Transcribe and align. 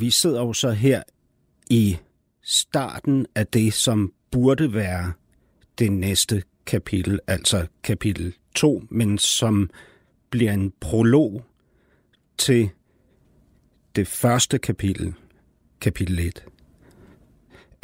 vi 0.00 0.10
sidder 0.10 0.40
jo 0.40 0.52
så 0.52 0.70
her 0.70 1.02
i 1.70 1.96
starten 2.42 3.26
af 3.34 3.46
det, 3.46 3.74
som 3.74 4.12
burde 4.30 4.74
være 4.74 5.12
det 5.78 5.92
næste 5.92 6.42
kapitel, 6.66 7.20
altså 7.26 7.66
kapitel 7.82 8.34
2, 8.54 8.82
men 8.90 9.18
som 9.18 9.70
bliver 10.30 10.52
en 10.52 10.72
prolog 10.80 11.44
til 12.38 12.70
det 13.96 14.08
første 14.08 14.58
kapitel, 14.58 15.14
kapitel 15.80 16.18
1. 16.18 16.44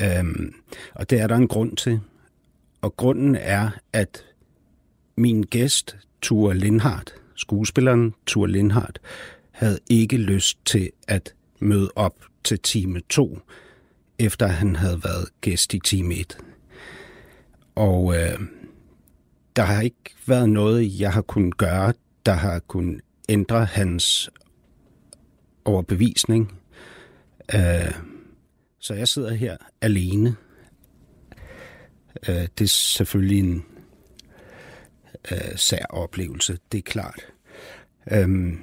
Øhm, 0.01 0.55
og 0.95 1.11
det 1.11 1.21
er 1.21 1.27
der 1.27 1.37
en 1.37 1.49
grund 1.49 1.77
til. 1.77 2.01
Og 2.81 2.97
grunden 2.97 3.37
er, 3.37 3.71
at 3.93 4.25
min 5.17 5.43
gæst, 5.43 5.97
Ture 6.23 6.55
Lindhardt, 6.55 7.15
skuespilleren 7.35 8.15
Ture 8.27 8.51
Lindhardt, 8.51 9.01
havde 9.51 9.79
ikke 9.91 10.17
lyst 10.17 10.59
til 10.67 10.91
at 11.09 11.35
møde 11.59 11.91
op 11.97 12.15
til 12.45 12.59
time 12.59 13.01
2, 13.09 13.39
efter 14.19 14.47
han 14.47 14.77
havde 14.77 15.05
været 15.05 15.29
gæst 15.41 15.75
i 15.75 15.79
time 15.79 16.15
1. 16.15 16.39
Og 17.75 18.15
øh, 18.15 18.41
der 19.57 19.63
har 19.63 19.83
ikke 19.83 20.15
været 20.27 20.49
noget, 20.49 21.01
jeg 21.01 21.13
har 21.13 21.23
kunnet 21.23 21.57
gøre, 21.57 21.93
der 22.27 22.33
har 22.33 22.59
kunnet 22.59 23.01
ændre 23.29 23.65
hans 23.65 24.31
overbevisning. 25.65 26.61
Øh, 27.55 27.95
så 28.79 28.95
jeg 28.95 29.09
sidder 29.09 29.35
her 29.35 29.57
alene. 29.81 30.37
Øh, 32.29 32.49
det 32.59 32.65
er 32.65 32.69
selvfølgelig 32.69 33.39
en 33.39 33.65
øh, 35.33 35.57
sær 35.57 35.85
oplevelse, 35.91 36.59
det 36.73 36.79
er 36.79 36.83
klart. 36.83 37.21
Øh, 38.11 38.55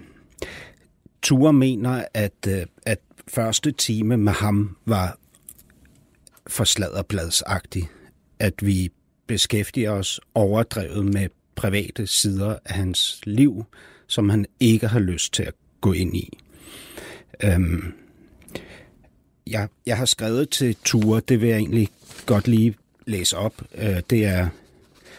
Ture 1.24 1.54
mener, 1.54 2.06
at, 2.14 2.48
øh, 2.48 2.66
at 2.86 3.00
første 3.28 3.72
time 3.72 4.18
med 4.18 4.34
ham 4.34 4.78
var 4.86 5.18
for 6.48 6.64
sladderbladsagtig. 6.64 7.90
At 8.40 8.54
vi 8.62 8.92
beskæftiger 9.28 9.92
os 9.92 10.20
overdrevet 10.34 11.06
med 11.06 11.30
private 11.56 12.08
sider 12.08 12.58
af 12.66 12.76
hans 12.76 13.22
liv, 13.24 13.66
som 14.08 14.30
han 14.30 14.46
ikke 14.60 14.88
har 14.88 15.00
lyst 15.00 15.34
til 15.34 15.44
at 15.44 15.54
gå 15.82 15.94
ind 15.94 16.16
i. 16.16 16.38
Øhm, 17.44 17.94
jeg, 19.48 19.68
jeg 19.86 19.98
har 19.98 20.06
skrevet 20.06 20.50
til 20.50 20.76
Ture, 20.86 21.22
det 21.28 21.42
vil 21.42 21.50
jeg 21.50 21.58
egentlig 21.58 21.90
godt 22.26 22.48
lige 22.48 22.76
læse 23.08 23.38
op. 23.38 23.62
Øh, 23.76 24.02
det 24.10 24.26
er 24.26 24.48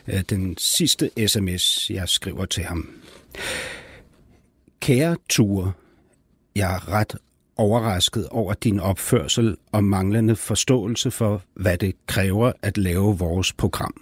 øh, 0.08 0.22
den 0.30 0.56
sidste 0.58 1.10
sms, 1.26 1.90
jeg 1.90 2.08
skriver 2.08 2.44
til 2.44 2.64
ham. 2.64 2.90
Kære 4.80 5.16
Ture, 5.28 5.72
jeg 6.56 6.74
er 6.74 6.88
ret 6.88 7.16
overrasket 7.56 8.28
over 8.28 8.54
din 8.54 8.80
opførsel 8.80 9.56
og 9.72 9.84
manglende 9.84 10.36
forståelse 10.36 11.10
for, 11.10 11.42
hvad 11.54 11.78
det 11.78 11.94
kræver 12.06 12.52
at 12.62 12.78
lave 12.78 13.18
vores 13.18 13.52
program. 13.52 13.94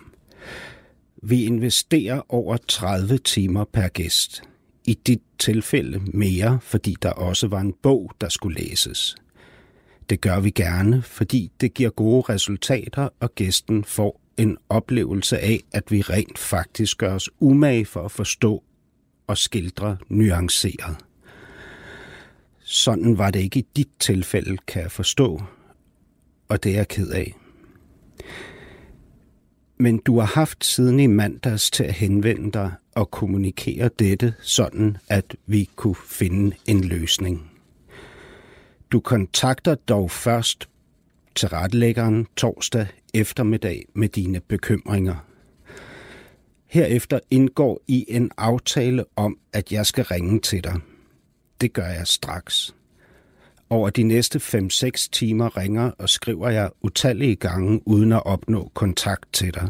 Vi 1.23 1.45
investerer 1.45 2.23
over 2.29 2.57
30 2.69 3.19
timer 3.19 3.65
per 3.65 3.89
gæst. 3.89 4.43
I 4.85 4.95
dit 5.07 5.23
tilfælde 5.39 6.01
mere, 6.15 6.59
fordi 6.63 6.97
der 7.03 7.11
også 7.11 7.49
var 7.49 7.61
en 7.61 7.75
bog, 7.83 8.11
der 8.21 8.29
skulle 8.29 8.61
læses. 8.61 9.17
Det 10.11 10.21
gør 10.21 10.41
vi 10.41 10.51
gerne, 10.51 11.03
fordi 11.03 11.53
det 11.61 11.75
giver 11.75 11.91
gode 11.91 12.23
resultater, 12.33 13.09
og 13.21 13.35
gæsten 13.35 13.85
får 13.85 14.21
en 14.37 14.59
oplevelse 14.69 15.39
af, 15.39 15.61
at 15.73 15.91
vi 15.91 16.01
rent 16.01 16.39
faktisk 16.39 16.99
gør 16.99 17.15
os 17.15 17.31
umage 17.41 17.85
for 17.85 18.05
at 18.05 18.11
forstå 18.11 18.63
og 19.27 19.39
skildre 19.39 19.97
nuanceret. 20.09 20.97
Sådan 22.73 23.19
var 23.19 23.31
det 23.31 23.41
ikke 23.41 23.59
i 23.59 23.67
dit 23.77 23.89
tilfælde, 23.99 24.57
kan 24.67 24.83
jeg 24.83 24.93
forstå, 24.93 25.43
og 26.49 26.63
det 26.63 26.73
er 26.73 26.77
jeg 26.77 26.89
ked 26.89 27.11
af. 27.11 27.35
Men 29.79 29.99
du 29.99 30.19
har 30.19 30.27
haft 30.27 30.65
siden 30.65 31.01
i 31.01 31.07
mandags 31.07 31.71
til 31.71 31.85
at 31.85 31.95
henvende 31.95 32.53
dig 32.53 32.73
og 32.95 33.11
kommunikere 33.11 33.91
dette, 33.99 34.35
sådan 34.41 34.97
at 35.09 35.37
vi 35.47 35.69
kunne 35.77 35.97
finde 36.09 36.57
en 36.67 36.85
løsning. 36.85 37.51
Du 38.93 39.01
kontakter 39.01 39.75
dog 39.75 40.11
først 40.11 40.69
til 41.35 41.49
retlæggeren 41.49 42.27
torsdag 42.37 42.87
eftermiddag 43.15 43.85
med 43.95 44.09
dine 44.09 44.41
bekymringer. 44.41 45.27
Herefter 46.67 47.21
indgår 47.31 47.81
I 47.89 48.05
en 48.09 48.31
aftale 48.37 49.05
om, 49.17 49.39
at 49.53 49.73
jeg 49.73 49.87
skal 49.87 50.05
ringe 50.05 50.41
til 50.41 50.65
dig. 50.65 50.81
Det 51.61 51.73
gør 51.73 51.87
jeg 51.87 52.07
straks. 52.07 52.75
Over 53.71 53.91
de 53.91 54.03
næste 54.03 54.39
5-6 54.39 55.09
timer 55.13 55.57
ringer 55.57 55.91
og 55.99 56.09
skriver 56.09 56.49
jeg 56.51 56.71
utallige 56.81 57.37
gange 57.37 57.89
uden 57.89 58.13
at 58.13 58.27
opnå 58.27 58.71
kontakt 58.75 59.33
til 59.33 59.55
dig. 59.55 59.69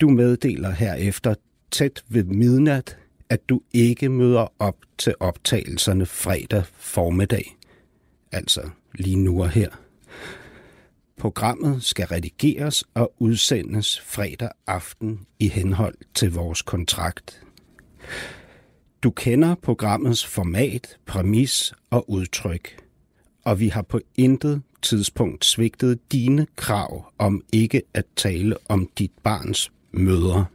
Du 0.00 0.08
meddeler 0.08 0.70
herefter 0.70 1.34
tæt 1.70 2.04
ved 2.08 2.24
midnat, 2.24 2.98
at 3.28 3.48
du 3.48 3.60
ikke 3.72 4.08
møder 4.08 4.52
op 4.58 4.76
til 4.98 5.14
optagelserne 5.20 6.06
fredag 6.06 6.64
formiddag. 6.72 7.56
Altså 8.32 8.70
lige 8.94 9.16
nu 9.16 9.42
og 9.42 9.50
her. 9.50 9.68
Programmet 11.18 11.84
skal 11.84 12.06
redigeres 12.06 12.84
og 12.94 13.14
udsendes 13.18 14.00
fredag 14.00 14.50
aften 14.66 15.26
i 15.38 15.48
henhold 15.48 15.94
til 16.14 16.32
vores 16.32 16.62
kontrakt. 16.62 17.42
Du 19.02 19.10
kender 19.10 19.54
programmets 19.54 20.26
format, 20.26 20.96
præmis 21.06 21.72
og 21.90 22.10
udtryk, 22.10 22.82
og 23.44 23.60
vi 23.60 23.68
har 23.68 23.82
på 23.82 24.00
intet 24.16 24.62
tidspunkt 24.82 25.44
svigtet 25.44 26.12
dine 26.12 26.46
krav 26.56 27.12
om 27.18 27.44
ikke 27.52 27.82
at 27.94 28.04
tale 28.16 28.56
om 28.68 28.88
dit 28.98 29.10
barns 29.22 29.72
mødre. 29.92 30.46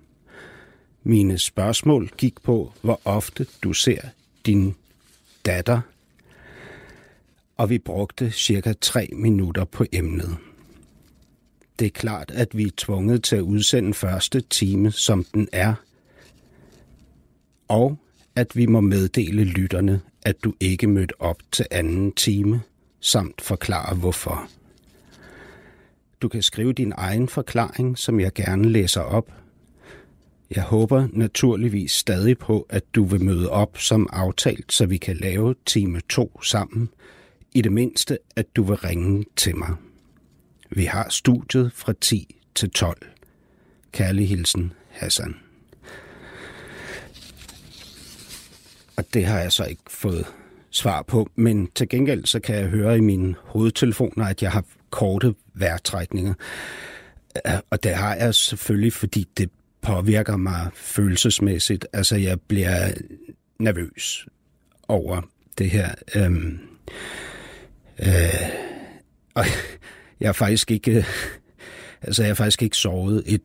Mine 1.04 1.38
spørgsmål 1.38 2.12
gik 2.18 2.42
på, 2.42 2.72
hvor 2.82 3.02
ofte 3.06 3.46
du 3.64 3.74
ser 3.74 4.02
din 4.46 4.76
datter, 5.46 5.82
og 7.58 7.70
vi 7.70 7.78
brugte 7.78 8.32
cirka 8.32 8.74
tre 8.82 9.10
minutter 9.14 9.66
på 9.66 9.86
emnet. 9.92 10.38
Det 11.80 11.86
er 11.86 11.90
klart, 11.90 12.32
at 12.32 12.58
vi 12.58 12.64
er 12.64 12.72
tvunget 12.78 13.24
til 13.24 13.36
at 13.36 13.42
udsende 13.42 13.94
første 13.94 14.42
time, 14.42 14.92
som 14.92 15.24
den 15.24 15.50
er, 15.52 15.74
og 17.68 17.98
at 18.38 18.56
vi 18.56 18.66
må 18.66 18.82
meddele 18.82 19.44
lytterne, 19.44 20.02
at 20.22 20.44
du 20.44 20.54
ikke 20.60 20.88
mødte 20.88 21.22
op 21.22 21.38
til 21.52 21.66
anden 21.72 22.12
time, 22.12 22.62
samt 23.00 23.42
forklare 23.42 23.96
hvorfor. 23.96 24.50
Du 26.22 26.28
kan 26.28 26.42
skrive 26.42 26.74
din 26.74 26.94
egen 26.98 27.28
forklaring, 27.28 27.98
som 27.98 28.20
jeg 28.20 28.34
gerne 28.34 28.70
læser 28.70 29.02
op. 29.02 29.32
Jeg 30.52 30.64
håber 30.64 31.08
naturligvis 31.14 31.92
stadig 31.92 32.38
på, 32.38 32.66
at 32.70 32.84
du 32.96 33.04
vil 33.04 33.24
møde 33.24 33.50
op 33.50 33.78
som 33.78 34.10
aftalt, 34.12 34.74
så 34.74 34.86
vi 34.86 34.98
kan 34.98 35.16
lave 35.16 35.56
time 35.66 36.02
2 36.10 36.42
sammen. 36.42 36.90
I 37.54 37.62
det 37.62 37.72
mindste, 37.72 38.18
at 38.36 38.56
du 38.56 38.64
vil 38.64 38.76
ringe 38.76 39.26
til 39.36 39.58
mig. 39.58 39.74
Vi 40.70 40.86
har 40.86 41.10
studiet 41.10 41.72
fra 41.74 41.94
10 42.02 42.36
til 42.56 42.70
12. 42.70 42.98
Kærlig 43.92 44.30
hilsen, 44.30 44.74
Hassan. 44.90 45.47
Og 48.98 49.04
det 49.14 49.26
har 49.26 49.40
jeg 49.40 49.52
så 49.52 49.66
ikke 49.66 49.84
fået 49.88 50.26
svar 50.70 51.02
på, 51.02 51.30
men 51.36 51.68
til 51.76 51.90
gengæld 51.90 52.26
så 52.26 52.40
kan 52.40 52.56
jeg 52.56 52.68
høre 52.68 52.98
i 52.98 53.02
mine 53.02 53.36
hovedtelefoner, 53.44 54.26
at 54.26 54.42
jeg 54.42 54.52
har 54.52 54.64
korte 54.90 55.36
vejrtrækninger. 55.54 56.34
Øh, 57.48 57.54
og 57.70 57.84
det 57.84 57.94
har 57.94 58.16
jeg 58.16 58.36
selvfølgelig, 58.36 58.94
fordi 58.94 59.28
det 59.38 59.50
påvirker 59.82 60.38
mig 60.38 60.70
følelsesmæssigt. 60.74 61.88
Altså, 61.94 62.16
jeg 62.16 62.42
bliver 62.42 62.92
nervøs 63.60 64.28
over 64.88 65.22
det 65.58 65.70
her. 65.70 65.90
Øhm, 66.16 66.60
øh, 68.00 68.50
og 69.34 69.46
jeg 70.20 70.28
har 70.28 70.34
faktisk 70.34 70.72
ikke, 70.72 71.06
altså 72.02 72.24
jeg 72.24 72.30
har 72.30 72.36
faktisk 72.36 72.62
ikke 72.64 72.78
sovet 72.78 73.24
et, 73.26 73.42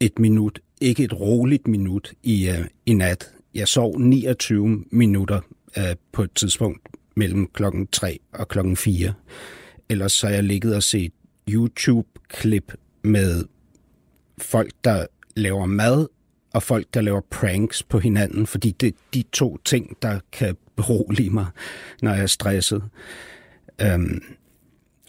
et 0.00 0.18
minut, 0.18 0.58
ikke 0.80 1.04
et 1.04 1.20
roligt 1.20 1.68
minut 1.68 2.12
i, 2.22 2.48
øh, 2.48 2.66
i 2.86 2.94
nat. 2.94 3.30
Jeg 3.54 3.68
sov 3.68 4.00
29 4.00 4.84
minutter 4.90 5.40
øh, 5.78 5.96
på 6.12 6.22
et 6.22 6.34
tidspunkt 6.34 6.88
mellem 7.16 7.46
klokken 7.46 7.86
3 7.86 8.18
og 8.32 8.48
klokken 8.48 8.76
4. 8.76 9.14
Ellers 9.88 10.12
så 10.12 10.26
har 10.26 10.34
jeg 10.34 10.44
ligget 10.44 10.76
og 10.76 10.82
set 10.82 11.12
YouTube-klip 11.48 12.72
med 13.02 13.44
folk, 14.38 14.72
der 14.84 15.06
laver 15.36 15.66
mad, 15.66 16.06
og 16.54 16.62
folk, 16.62 16.86
der 16.94 17.00
laver 17.00 17.20
pranks 17.30 17.82
på 17.82 17.98
hinanden, 17.98 18.46
fordi 18.46 18.70
det 18.70 18.86
er 18.86 18.98
de 19.14 19.24
to 19.32 19.58
ting, 19.64 19.96
der 20.02 20.20
kan 20.32 20.56
berolige 20.76 21.30
mig, 21.30 21.46
når 22.02 22.14
jeg 22.14 22.22
er 22.22 22.26
stresset. 22.26 22.82
Øhm, 23.82 24.22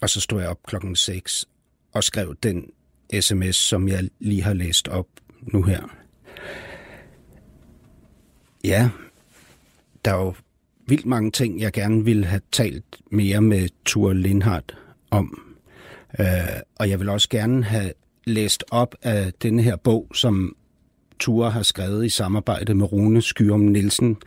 og 0.02 0.10
så 0.10 0.22
stod 0.22 0.42
jeg 0.42 0.50
op 0.50 0.64
klokken 0.68 0.96
6 0.96 1.46
og 1.94 2.04
skrev 2.04 2.36
den 2.44 2.72
sms, 3.22 3.56
som 3.56 3.88
jeg 3.88 4.10
lige 4.20 4.44
har 4.44 4.54
læst 4.54 4.88
op 4.88 5.08
nu 5.42 5.64
her. 5.64 6.01
Ja, 8.64 8.90
der 10.06 10.12
er 10.12 10.26
jo 10.26 10.34
vildt 10.88 11.06
mange 11.06 11.32
ting, 11.32 11.62
jeg 11.62 11.72
gerne 11.72 12.06
ville 12.06 12.26
have 12.26 12.42
talt 12.52 12.84
mere 13.12 13.42
med 13.42 13.70
Tur 13.86 14.14
Lindhardt 14.14 14.78
om. 15.12 15.56
Uh, 16.20 16.26
og 16.76 16.90
jeg 16.90 17.00
vil 17.00 17.10
også 17.10 17.30
gerne 17.30 17.64
have 17.64 17.94
læst 18.26 18.64
op 18.72 18.96
af 19.02 19.34
denne 19.42 19.62
her 19.62 19.76
bog, 19.76 20.08
som 20.14 20.56
Ture 21.20 21.52
har 21.52 21.64
skrevet 21.64 22.06
i 22.06 22.10
samarbejde 22.10 22.74
med 22.74 22.92
Rune 22.92 23.22
Skyrum 23.22 23.60
Nielsen. 23.60 24.18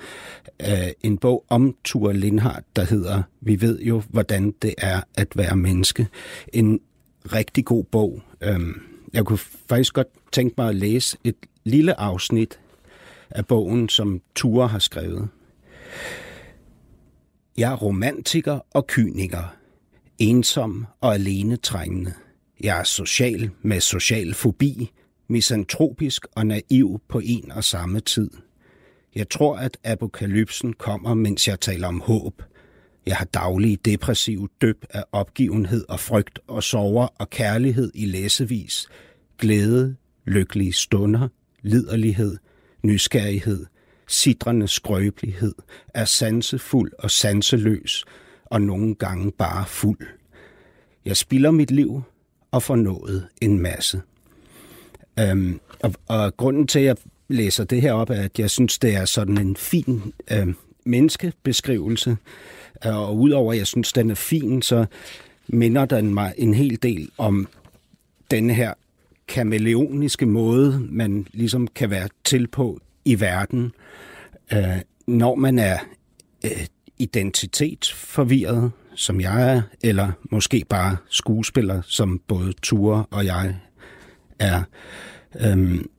Uh, 0.62 0.88
en 1.02 1.18
bog 1.18 1.44
om 1.48 1.76
Ture 1.84 2.14
Lindhardt, 2.14 2.66
der 2.76 2.84
hedder 2.84 3.22
Vi 3.40 3.60
ved 3.60 3.80
jo, 3.80 4.02
hvordan 4.08 4.54
det 4.62 4.74
er 4.78 5.00
at 5.14 5.28
være 5.36 5.56
menneske. 5.56 6.06
En 6.52 6.80
rigtig 7.32 7.64
god 7.64 7.84
bog. 7.84 8.22
Uh, 8.46 8.60
jeg 9.12 9.24
kunne 9.24 9.38
faktisk 9.68 9.94
godt 9.94 10.08
tænke 10.32 10.54
mig 10.58 10.68
at 10.68 10.74
læse 10.74 11.16
et 11.24 11.36
lille 11.64 12.00
afsnit 12.00 12.58
af 13.34 13.46
bogen, 13.46 13.88
som 13.88 14.20
Ture 14.34 14.68
har 14.68 14.78
skrevet. 14.78 15.28
Jeg 17.56 17.72
er 17.72 17.76
romantiker 17.76 18.60
og 18.70 18.86
kyniker, 18.86 19.56
ensom 20.18 20.86
og 21.00 21.14
alene 21.14 21.56
trængende. 21.56 22.12
Jeg 22.60 22.78
er 22.80 22.84
social 22.84 23.50
med 23.62 23.80
social 23.80 24.34
fobi, 24.34 24.90
misantropisk 25.28 26.26
og 26.36 26.46
naiv 26.46 27.00
på 27.08 27.20
en 27.24 27.52
og 27.52 27.64
samme 27.64 28.00
tid. 28.00 28.30
Jeg 29.14 29.28
tror, 29.28 29.56
at 29.56 29.76
apokalypsen 29.84 30.72
kommer, 30.72 31.14
mens 31.14 31.48
jeg 31.48 31.60
taler 31.60 31.88
om 31.88 32.00
håb. 32.00 32.42
Jeg 33.06 33.16
har 33.16 33.24
daglige 33.24 33.76
depressive 33.76 34.48
døb 34.60 34.84
af 34.90 35.04
opgivenhed 35.12 35.84
og 35.88 36.00
frygt 36.00 36.38
og 36.46 36.62
sover 36.62 37.06
og 37.18 37.30
kærlighed 37.30 37.90
i 37.94 38.06
læsevis. 38.06 38.88
Glæde, 39.38 39.96
lykkelige 40.24 40.72
stunder, 40.72 41.28
liderlighed, 41.62 42.36
nysgerrighed, 42.84 43.66
sidrende 44.08 44.68
skrøbelighed, 44.68 45.54
er 45.94 46.04
sansefuld 46.04 46.92
og 46.98 47.10
sanseløs, 47.10 48.04
og 48.44 48.62
nogle 48.62 48.94
gange 48.94 49.32
bare 49.32 49.64
fuld. 49.66 50.06
Jeg 51.04 51.16
spilder 51.16 51.50
mit 51.50 51.70
liv 51.70 52.02
og 52.50 52.62
får 52.62 52.76
nået 52.76 53.28
en 53.40 53.60
masse. 53.60 54.02
Øhm, 55.20 55.60
og, 55.82 55.94
og 56.08 56.36
grunden 56.36 56.66
til, 56.66 56.78
at 56.78 56.84
jeg 56.84 56.96
læser 57.28 57.64
det 57.64 57.82
her 57.82 57.92
op, 57.92 58.10
er, 58.10 58.22
at 58.22 58.38
jeg 58.38 58.50
synes, 58.50 58.78
det 58.78 58.94
er 58.94 59.04
sådan 59.04 59.38
en 59.38 59.56
fin 59.56 60.02
øhm, 60.30 60.56
menneskebeskrivelse. 60.84 62.16
Øh, 62.86 62.96
og 62.96 63.16
udover 63.16 63.52
at 63.52 63.58
jeg 63.58 63.66
synes, 63.66 63.92
den 63.92 64.10
er 64.10 64.14
fin, 64.14 64.62
så 64.62 64.86
minder 65.48 65.84
den 65.84 66.14
mig 66.14 66.34
en 66.38 66.54
hel 66.54 66.78
del 66.82 67.10
om 67.18 67.48
den 68.30 68.50
her 68.50 68.74
kameleoniske 69.28 70.26
måde, 70.26 70.86
man 70.90 71.26
ligesom 71.32 71.66
kan 71.66 71.90
være 71.90 72.08
til 72.24 72.48
på 72.48 72.80
i 73.04 73.20
verden, 73.20 73.72
øh, 74.52 74.80
når 75.06 75.34
man 75.34 75.58
er 75.58 75.78
øh, 76.44 76.66
identitetsforvirret, 76.98 78.72
som 78.94 79.20
jeg 79.20 79.54
er, 79.56 79.62
eller 79.82 80.12
måske 80.30 80.64
bare 80.68 80.96
skuespiller, 81.08 81.82
som 81.86 82.20
både 82.26 82.52
Ture 82.62 83.04
og 83.10 83.24
jeg 83.24 83.56
er. 84.38 84.62
Øhm, 85.40 85.90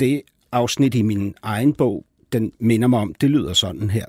det 0.00 0.22
afsnit 0.52 0.94
i 0.94 1.02
min 1.02 1.34
egen 1.42 1.74
bog, 1.74 2.04
den 2.32 2.52
minder 2.58 2.88
mig 2.88 3.00
om, 3.00 3.14
det 3.14 3.30
lyder 3.30 3.52
sådan 3.52 3.90
her. 3.90 4.04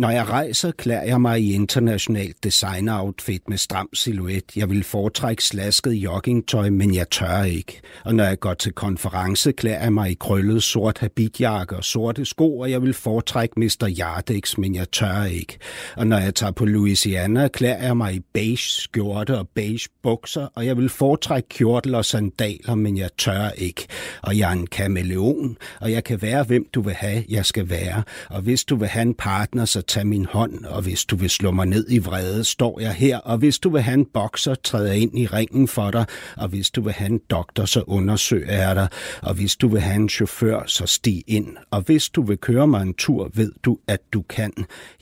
Når 0.00 0.10
jeg 0.10 0.28
rejser, 0.28 0.72
klæder 0.72 1.02
jeg 1.02 1.20
mig 1.20 1.40
i 1.40 1.52
internationalt 1.52 2.44
designer-outfit 2.44 3.48
med 3.48 3.58
stram 3.58 3.88
silhuet. 3.94 4.56
Jeg 4.56 4.70
vil 4.70 4.84
foretrække 4.84 5.44
slasket 5.44 5.90
joggingtøj, 5.92 6.70
men 6.70 6.94
jeg 6.94 7.10
tør 7.10 7.42
ikke. 7.42 7.80
Og 8.04 8.14
når 8.14 8.24
jeg 8.24 8.40
går 8.40 8.54
til 8.54 8.72
konference, 8.72 9.52
klæder 9.52 9.82
jeg 9.82 9.92
mig 9.92 10.10
i 10.10 10.14
krøllet 10.14 10.62
sort 10.62 10.98
habitjakke 10.98 11.76
og 11.76 11.84
sorte 11.84 12.24
sko, 12.24 12.58
og 12.58 12.70
jeg 12.70 12.82
vil 12.82 12.94
foretrække 12.94 13.60
Mr. 13.60 13.94
Yardex, 14.00 14.58
men 14.58 14.74
jeg 14.74 14.90
tør 14.90 15.24
ikke. 15.24 15.58
Og 15.96 16.06
når 16.06 16.18
jeg 16.18 16.34
tager 16.34 16.52
på 16.52 16.64
Louisiana, 16.64 17.48
klæder 17.48 17.82
jeg 17.82 17.96
mig 17.96 18.14
i 18.14 18.20
beige 18.32 18.56
skjorte 18.56 19.38
og 19.38 19.48
beige 19.54 19.88
bukser, 20.02 20.46
og 20.54 20.66
jeg 20.66 20.76
vil 20.76 20.88
foretrække 20.88 21.48
kjortel 21.48 21.94
og 21.94 22.04
sandaler, 22.04 22.74
men 22.74 22.98
jeg 22.98 23.10
tør 23.18 23.50
ikke. 23.50 23.86
Og 24.22 24.38
jeg 24.38 24.48
er 24.48 24.52
en 24.52 24.66
kameleon, 24.66 25.56
og 25.80 25.92
jeg 25.92 26.04
kan 26.04 26.22
være, 26.22 26.42
hvem 26.42 26.66
du 26.74 26.80
vil 26.80 26.94
have, 26.94 27.24
jeg 27.28 27.46
skal 27.46 27.70
være. 27.70 28.02
Og 28.30 28.40
hvis 28.42 28.64
du 28.64 28.76
vil 28.76 28.88
have 28.88 29.02
en 29.02 29.14
partner, 29.14 29.64
så 29.64 29.82
tag 29.88 30.06
min 30.06 30.26
hånd, 30.26 30.64
og 30.64 30.82
hvis 30.82 31.04
du 31.04 31.16
vil 31.16 31.30
slå 31.30 31.50
mig 31.50 31.66
ned 31.66 31.86
i 31.90 31.98
vrede, 31.98 32.44
står 32.44 32.80
jeg 32.80 32.92
her, 32.92 33.18
og 33.18 33.38
hvis 33.38 33.58
du 33.58 33.70
vil 33.70 33.82
have 33.82 33.94
en 33.94 34.06
bokser, 34.14 34.54
træder 34.54 34.92
jeg 34.92 35.00
ind 35.00 35.18
i 35.18 35.26
ringen 35.26 35.68
for 35.68 35.90
dig, 35.90 36.06
og 36.36 36.48
hvis 36.48 36.70
du 36.70 36.82
vil 36.82 36.92
have 36.92 37.10
en 37.10 37.20
doktor, 37.30 37.64
så 37.64 37.84
undersøger 37.86 38.66
jeg 38.66 38.76
dig, 38.76 38.88
og 39.22 39.34
hvis 39.34 39.56
du 39.56 39.68
vil 39.68 39.80
have 39.80 39.96
en 39.96 40.08
chauffør, 40.08 40.62
så 40.66 40.86
stig 40.86 41.24
ind, 41.26 41.56
og 41.70 41.80
hvis 41.80 42.08
du 42.08 42.22
vil 42.22 42.38
køre 42.38 42.66
mig 42.66 42.82
en 42.82 42.94
tur, 42.94 43.30
ved 43.34 43.52
du, 43.64 43.78
at 43.88 44.00
du 44.12 44.22
kan. 44.22 44.52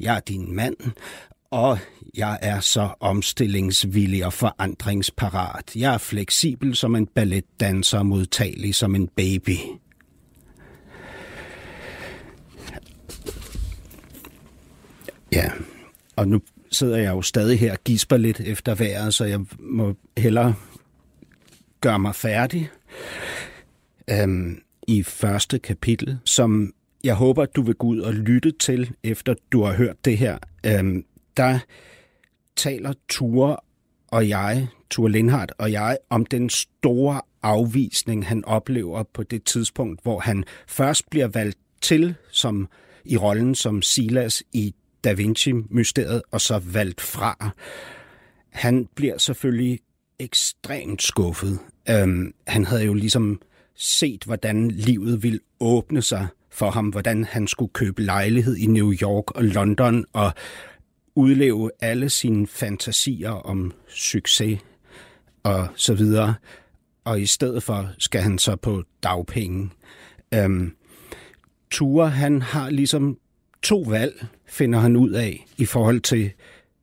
Jeg 0.01 0.17
er 0.17 0.21
din 0.21 0.57
mand, 0.57 0.77
og 1.51 1.79
jeg 2.17 2.39
er 2.43 2.61
så 2.61 2.89
omstillingsvillig 3.01 4.27
og 4.27 4.33
forandringsparat. 4.33 5.77
Jeg 5.77 5.95
er 5.95 5.99
fleksibel 5.99 6.77
som 6.77 6.97
en 6.97 7.07
balletdanser, 7.07 8.03
modtagelig 8.03 8.75
som 8.75 8.95
en 8.95 9.09
baby. 9.17 9.57
Ja, 15.33 15.51
og 16.17 16.29
nu 16.29 16.41
sidder 16.71 16.97
jeg 16.97 17.11
jo 17.11 17.23
stadig 17.23 17.61
her 17.61 17.73
og 17.73 17.79
gisper 17.85 18.17
lidt 18.17 18.41
efter 18.41 18.75
vejret, 18.75 19.15
så 19.15 19.25
jeg 19.25 19.41
må 19.59 19.95
hellere 20.17 20.55
gøre 21.81 21.99
mig 21.99 22.15
færdig 22.15 22.71
øhm, 24.11 24.63
i 24.89 25.03
første 25.03 25.59
kapitel, 25.59 26.19
som 26.25 26.73
jeg 27.05 27.15
håber, 27.15 27.47
du 27.47 27.63
vil 27.63 27.75
gå 27.75 27.87
ud 27.87 28.01
og 28.01 28.15
lytte 28.15 28.53
til, 28.53 28.91
efter 29.03 29.35
du 29.53 29.63
har 29.63 29.73
hørt 29.73 30.05
det 30.05 30.19
her. 30.19 30.39
Øhm, 30.67 31.05
der 31.37 31.59
taler 32.57 32.93
Ture 33.09 33.57
og 34.09 34.29
jeg, 34.29 34.67
Ture 34.91 35.13
Lindhardt 35.13 35.53
og 35.59 35.73
jeg, 35.73 35.99
om 36.11 36.27
den 36.27 36.51
store 36.51 37.21
afvisning, 37.43 38.27
han 38.27 38.45
oplever 38.45 39.03
på 39.03 39.23
det 39.23 39.45
tidspunkt, 39.45 40.03
hvor 40.03 40.21
han 40.21 40.45
først 40.67 41.11
bliver 41.11 41.29
valgt 41.29 41.59
til 41.81 42.15
som 42.31 42.69
i 43.05 43.17
rollen 43.17 43.55
som 43.55 43.83
Silas 43.83 44.43
i 44.53 44.75
da 45.07 45.13
Vinci-mysteriet, 45.13 46.23
og 46.31 46.41
så 46.41 46.59
valgt 46.59 47.01
fra. 47.01 47.51
Han 48.51 48.89
bliver 48.95 49.19
selvfølgelig 49.19 49.81
ekstremt 50.19 51.03
skuffet. 51.03 51.59
Øhm, 51.91 52.35
han 52.47 52.65
havde 52.65 52.85
jo 52.85 52.95
ligesom 52.95 53.41
set, 53.75 54.25
hvordan 54.25 54.71
livet 54.71 55.23
ville 55.23 55.41
åbne 55.61 56.03
sig 56.03 56.27
for 56.51 56.71
ham, 56.71 56.89
hvordan 56.89 57.25
han 57.25 57.47
skulle 57.47 57.73
købe 57.73 58.03
lejlighed 58.03 58.57
i 58.57 58.67
New 58.67 58.93
York 58.93 59.31
og 59.31 59.45
London 59.45 60.05
og 60.13 60.33
udleve 61.15 61.71
alle 61.81 62.11
sine 62.11 62.47
fantasier 62.47 63.31
om 63.31 63.73
succes 63.89 64.61
og 65.43 65.69
så 65.77 65.95
videre. 65.95 66.35
Og 67.05 67.21
i 67.21 67.27
stedet 67.27 67.63
for 67.63 67.91
skal 67.99 68.21
han 68.21 68.39
så 68.39 68.57
på 68.57 68.83
dagpenge. 69.03 69.71
Øhm, 70.35 70.73
Ture, 71.71 72.11
han 72.11 72.43
har 72.43 72.71
ligesom 72.71 73.19
to 73.63 73.81
valg, 73.81 74.27
finder 74.47 74.79
han 74.79 74.97
ud 74.97 75.11
af, 75.11 75.47
i 75.57 75.65
forhold 75.65 76.01
til, 76.01 76.33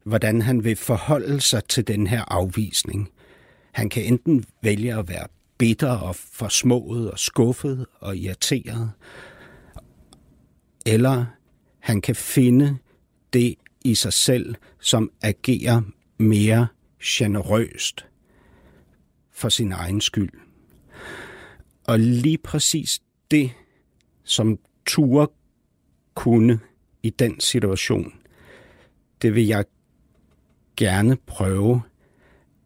hvordan 0.04 0.42
han 0.42 0.64
vil 0.64 0.76
forholde 0.76 1.42
sig 1.42 1.64
til 1.64 1.88
den 1.88 2.08
her 2.08 2.24
afvisning. 2.28 3.10
Han 3.72 3.90
kan 3.90 4.04
enten 4.04 4.46
vælge 4.62 4.96
at 4.96 5.10
være 5.10 5.28
bitter 5.58 5.92
og 5.92 6.16
forsmået 6.16 7.12
og 7.12 7.20
skuffet 7.20 7.86
og 8.00 8.18
irriteret, 8.18 8.92
eller 10.86 11.26
han 11.80 12.02
kan 12.02 12.16
finde 12.16 12.78
det 13.34 13.56
i 13.86 13.96
sig 13.96 14.14
selv, 14.14 14.56
som 14.80 15.12
agerer 15.22 15.82
mere 16.18 16.68
generøst 17.04 18.06
for 19.32 19.50
sin 19.50 19.72
egen 19.72 20.02
skyld. 20.02 20.32
Og 21.84 22.00
lige 22.00 22.38
præcis 22.38 23.02
det, 23.32 23.52
som 24.24 24.60
Ture 24.86 25.28
kunne 26.16 26.60
i 27.04 27.10
den 27.10 27.40
situation, 27.40 28.14
det 29.22 29.36
vil 29.36 29.48
jeg 29.48 29.66
gerne 30.78 31.18
prøve 31.26 31.82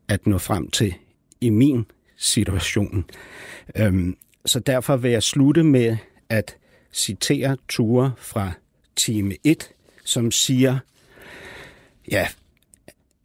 at 0.08 0.28
nå 0.28 0.38
frem 0.38 0.72
til 0.72 0.96
i 1.42 1.50
min 1.50 1.86
situation. 2.18 3.06
Øhm, 3.76 4.18
så 4.46 4.60
derfor 4.60 4.98
vil 4.98 5.12
jeg 5.12 5.24
slutte 5.24 5.64
med 5.64 5.98
at 6.30 6.58
citere 6.94 7.58
Ture 7.70 8.12
fra 8.18 8.52
time 8.96 9.36
1, 9.44 9.70
som 10.06 10.32
siger, 10.32 10.80
Ja, 12.12 12.28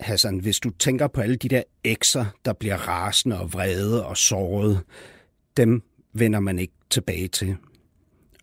Hassan, 0.01 0.39
hvis 0.39 0.61
du 0.61 0.71
tænker 0.71 1.07
på 1.07 1.21
alle 1.21 1.37
de 1.37 1.49
der 1.49 1.63
ekser, 1.85 2.25
der 2.45 2.53
bliver 2.53 2.77
rasende 2.77 3.41
og 3.41 3.53
vrede 3.53 4.07
og 4.07 4.17
såret, 4.17 4.81
dem 5.57 5.83
vender 6.13 6.41
man 6.41 6.59
ikke 6.59 6.73
tilbage 6.91 7.29
til. 7.29 7.57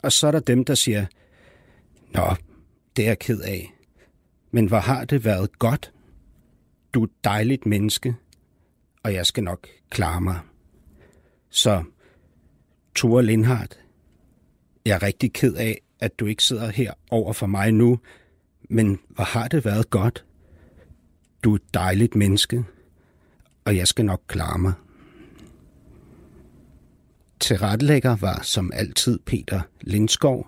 Og 0.04 0.12
så 0.12 0.28
er 0.28 0.32
der 0.32 0.40
dem, 0.40 0.66
der 0.66 0.76
siger, 0.76 1.06
Nå, 2.14 2.36
det 2.96 3.04
er 3.04 3.10
jeg 3.10 3.20
ked 3.20 3.42
af. 3.42 3.74
Men 4.52 4.66
hvor 4.66 4.80
har 4.80 5.06
det 5.06 5.26
været 5.26 5.60
godt? 5.60 5.92
Du 6.94 7.02
er 7.02 7.06
et 7.06 7.24
dejligt 7.24 7.66
menneske, 7.66 8.16
og 9.04 9.14
jeg 9.14 9.26
skal 9.26 9.44
nok 9.44 9.68
klare 9.90 10.22
mig. 10.22 10.40
Så, 11.50 11.84
Thor 12.96 13.22
Lindhardt, 13.22 13.80
jeg 14.86 14.96
er 14.96 15.04
rigtig 15.04 15.34
ked 15.34 15.54
af, 15.54 15.82
at 16.00 16.20
du 16.20 16.26
ikke 16.26 16.44
sidder 16.44 16.70
her 16.70 16.94
over 17.12 17.34
for 17.34 17.48
mig 17.48 17.72
nu, 17.72 18.00
men 18.70 19.00
hvor 19.10 19.24
har 19.24 19.48
det 19.48 19.66
været 19.66 19.90
godt? 19.90 20.26
Du 21.44 21.52
er 21.52 21.56
et 21.56 21.74
dejligt 21.74 22.16
menneske, 22.16 22.64
og 23.66 23.76
jeg 23.76 23.88
skal 23.88 24.06
nok 24.06 24.22
klare 24.28 24.60
mig. 24.60 24.74
Tilrettelægger 27.40 28.16
var 28.16 28.42
som 28.42 28.72
altid 28.74 29.20
Peter 29.26 29.62
Lindskov, 29.82 30.48